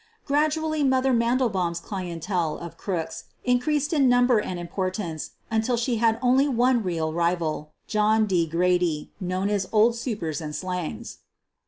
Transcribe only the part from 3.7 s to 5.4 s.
in number and importance